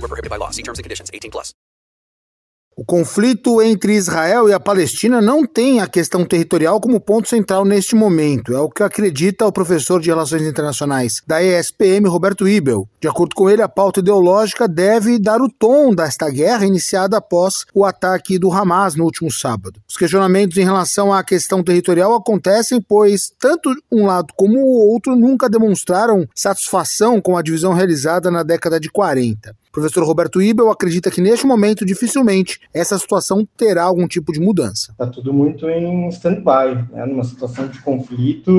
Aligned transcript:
Void 0.00 0.02
were 0.02 0.08
prohibited 0.08 0.30
by 0.30 0.36
law. 0.36 0.50
See 0.50 0.62
terms 0.62 0.78
and 0.78 0.84
conditions. 0.84 1.10
18 1.12 1.30
plus. 1.30 1.54
O 2.80 2.84
conflito 2.84 3.60
entre 3.60 3.94
Israel 3.94 4.48
e 4.48 4.54
a 4.54 4.58
Palestina 4.58 5.20
não 5.20 5.44
tem 5.44 5.80
a 5.80 5.86
questão 5.86 6.24
territorial 6.24 6.80
como 6.80 6.98
ponto 6.98 7.28
central 7.28 7.62
neste 7.62 7.94
momento. 7.94 8.54
É 8.54 8.58
o 8.58 8.70
que 8.70 8.82
acredita 8.82 9.44
o 9.44 9.52
professor 9.52 10.00
de 10.00 10.08
Relações 10.08 10.42
Internacionais 10.42 11.20
da 11.26 11.42
ESPM, 11.42 12.08
Roberto 12.08 12.48
Ibel. 12.48 12.88
De 12.98 13.06
acordo 13.06 13.34
com 13.34 13.50
ele, 13.50 13.60
a 13.60 13.68
pauta 13.68 14.00
ideológica 14.00 14.66
deve 14.66 15.18
dar 15.18 15.42
o 15.42 15.50
tom 15.50 15.94
desta 15.94 16.30
guerra 16.30 16.64
iniciada 16.64 17.18
após 17.18 17.66
o 17.74 17.84
ataque 17.84 18.38
do 18.38 18.50
Hamas 18.50 18.94
no 18.94 19.04
último 19.04 19.30
sábado. 19.30 19.78
Os 19.86 19.98
questionamentos 19.98 20.56
em 20.56 20.64
relação 20.64 21.12
à 21.12 21.22
questão 21.22 21.62
territorial 21.62 22.14
acontecem 22.14 22.80
pois 22.80 23.30
tanto 23.38 23.70
um 23.92 24.06
lado 24.06 24.32
como 24.34 24.58
o 24.58 24.90
outro 24.90 25.14
nunca 25.14 25.50
demonstraram 25.50 26.26
satisfação 26.34 27.20
com 27.20 27.36
a 27.36 27.42
divisão 27.42 27.74
realizada 27.74 28.30
na 28.30 28.42
década 28.42 28.80
de 28.80 28.88
40. 28.88 29.54
O 29.70 29.72
professor 29.72 30.02
Roberto 30.02 30.42
Ibel 30.42 30.68
acredita 30.68 31.12
que 31.12 31.20
neste 31.20 31.46
momento, 31.46 31.86
dificilmente, 31.86 32.58
essa 32.74 32.98
situação 32.98 33.46
terá 33.56 33.84
algum 33.84 34.08
tipo 34.08 34.32
de 34.32 34.40
mudança. 34.40 34.90
Está 34.90 35.06
tudo 35.06 35.32
muito 35.32 35.70
em 35.70 36.08
stand-by, 36.08 36.92
né? 36.92 37.06
numa 37.06 37.22
situação 37.22 37.68
de 37.68 37.80
conflito. 37.80 38.50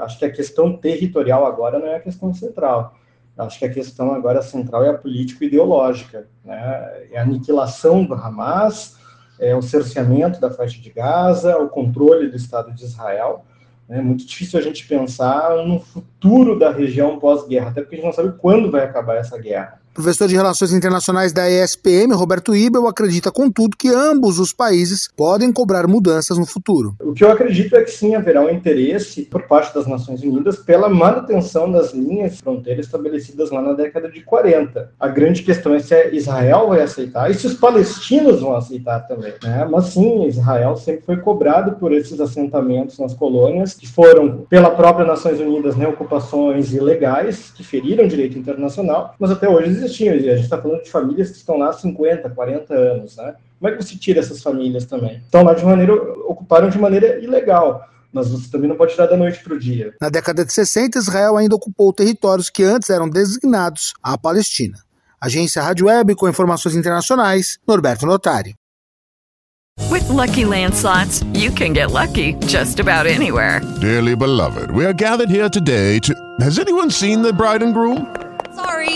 Acho 0.00 0.18
que 0.18 0.24
a 0.24 0.30
questão 0.30 0.74
territorial 0.74 1.44
agora 1.44 1.78
não 1.78 1.86
é 1.86 1.96
a 1.96 2.00
questão 2.00 2.32
central. 2.32 2.96
Acho 3.36 3.58
que 3.58 3.66
a 3.66 3.70
questão 3.70 4.14
agora 4.14 4.40
central 4.40 4.82
é 4.82 4.88
a 4.88 4.94
político-ideológica. 4.94 6.26
Né? 6.42 7.06
É 7.12 7.18
a 7.18 7.22
aniquilação 7.22 8.02
do 8.02 8.14
Hamas, 8.14 8.96
é 9.38 9.54
o 9.54 9.60
cerceamento 9.60 10.40
da 10.40 10.50
faixa 10.50 10.80
de 10.80 10.88
Gaza, 10.88 11.58
o 11.58 11.68
controle 11.68 12.30
do 12.30 12.36
Estado 12.36 12.72
de 12.72 12.82
Israel. 12.82 13.44
É 13.90 14.00
muito 14.00 14.24
difícil 14.24 14.58
a 14.58 14.62
gente 14.62 14.88
pensar 14.88 15.54
no 15.66 15.80
futuro 15.80 16.58
da 16.58 16.72
região 16.72 17.18
pós-guerra, 17.18 17.68
até 17.68 17.82
porque 17.82 17.96
a 17.96 17.98
gente 17.98 18.06
não 18.06 18.14
sabe 18.14 18.38
quando 18.38 18.70
vai 18.70 18.84
acabar 18.84 19.16
essa 19.16 19.36
guerra. 19.36 19.84
Professor 19.96 20.28
de 20.28 20.36
Relações 20.36 20.74
Internacionais 20.74 21.32
da 21.32 21.50
ESPM, 21.50 22.12
Roberto 22.12 22.54
Ibel, 22.54 22.86
acredita, 22.86 23.32
contudo, 23.32 23.78
que 23.78 23.88
ambos 23.88 24.38
os 24.38 24.52
países 24.52 25.08
podem 25.16 25.50
cobrar 25.50 25.86
mudanças 25.86 26.36
no 26.36 26.44
futuro. 26.44 26.94
O 27.00 27.14
que 27.14 27.24
eu 27.24 27.32
acredito 27.32 27.74
é 27.74 27.82
que 27.82 27.90
sim 27.90 28.14
haverá 28.14 28.42
um 28.42 28.50
interesse 28.50 29.22
por 29.22 29.44
parte 29.44 29.74
das 29.74 29.86
Nações 29.86 30.22
Unidas 30.22 30.56
pela 30.58 30.90
manutenção 30.90 31.72
das 31.72 31.94
linhas 31.94 32.32
de 32.32 32.42
fronteira 32.42 32.78
estabelecidas 32.78 33.50
lá 33.50 33.62
na 33.62 33.72
década 33.72 34.10
de 34.10 34.20
40. 34.20 34.92
A 35.00 35.08
grande 35.08 35.42
questão 35.42 35.74
é 35.74 35.78
se 35.78 36.10
Israel 36.12 36.68
vai 36.68 36.82
aceitar 36.82 37.30
e 37.30 37.34
se 37.34 37.46
os 37.46 37.54
palestinos 37.54 38.42
vão 38.42 38.54
aceitar 38.54 39.00
também. 39.08 39.32
Né? 39.42 39.66
Mas 39.70 39.86
sim, 39.86 40.26
Israel 40.26 40.76
sempre 40.76 41.06
foi 41.06 41.16
cobrado 41.16 41.76
por 41.76 41.90
esses 41.90 42.20
assentamentos 42.20 42.98
nas 42.98 43.14
colônias, 43.14 43.72
que 43.72 43.88
foram, 43.88 44.44
pela 44.50 44.68
própria 44.72 45.06
Nações 45.06 45.40
Unidas, 45.40 45.74
né, 45.74 45.88
ocupações 45.88 46.74
ilegais, 46.74 47.50
que 47.56 47.64
feriram 47.64 48.04
o 48.04 48.08
direito 48.08 48.38
internacional, 48.38 49.14
mas 49.18 49.30
até 49.30 49.48
hoje 49.48 49.85
existiam. 49.86 50.14
A 50.14 50.18
gente 50.18 50.40
está 50.40 50.60
falando 50.60 50.82
de 50.82 50.90
famílias 50.90 51.30
que 51.30 51.36
estão 51.36 51.56
lá 51.56 51.70
há 51.70 51.72
50, 51.72 52.28
40 52.30 52.74
anos, 52.74 53.16
né? 53.16 53.34
Como 53.58 53.72
é 53.72 53.76
que 53.76 53.82
você 53.82 53.96
tira 53.96 54.20
essas 54.20 54.42
famílias 54.42 54.84
também? 54.84 55.16
Estão 55.16 55.42
lá 55.42 55.54
de 55.54 55.64
maneira, 55.64 55.94
ocuparam 55.94 56.68
de 56.68 56.78
maneira 56.78 57.18
ilegal 57.18 57.88
mas 58.12 58.30
você 58.30 58.50
também 58.50 58.66
não 58.66 58.76
pode 58.76 58.92
tirar 58.92 59.06
da 59.06 59.16
noite 59.16 59.42
para 59.44 59.52
o 59.52 59.58
dia. 59.58 59.94
Na 60.00 60.08
década 60.08 60.42
de 60.42 60.50
60, 60.50 60.98
Israel 60.98 61.36
ainda 61.36 61.54
ocupou 61.54 61.92
territórios 61.92 62.48
que 62.48 62.62
antes 62.62 62.88
eram 62.88 63.10
designados 63.10 63.92
à 64.02 64.16
Palestina. 64.16 64.78
Agência 65.20 65.62
Rádio 65.62 65.86
Web 65.86 66.14
com 66.14 66.26
informações 66.26 66.74
internacionais, 66.74 67.58
Norberto 67.68 68.06
Notari. 68.06 68.54
With 69.90 70.08
lucky 70.08 70.44
landslots, 70.44 71.22
you 71.34 71.52
can 71.52 71.74
get 71.74 71.92
lucky 71.92 72.34
just 72.46 72.80
about 72.80 73.06
anywhere. 73.06 73.60
Dearly 73.80 74.16
beloved, 74.16 74.70
we 74.70 74.86
are 74.86 74.94
gathered 74.94 75.30
here 75.30 75.50
today 75.50 76.00
to. 76.00 76.14
Has 76.40 76.58
anyone 76.58 76.90
seen 76.90 77.22
the 77.22 77.32
bride 77.32 77.62
and 77.62 77.74
groom? 77.74 78.06
Sorry, 78.54 78.95